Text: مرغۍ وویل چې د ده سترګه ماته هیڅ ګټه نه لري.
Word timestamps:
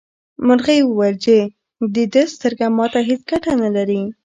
مرغۍ 0.47 0.79
وویل 0.83 1.15
چې 1.25 1.35
د 1.95 1.97
ده 2.13 2.23
سترګه 2.35 2.65
ماته 2.77 2.99
هیڅ 3.09 3.21
ګټه 3.31 3.51
نه 3.63 3.69
لري. 3.75 4.01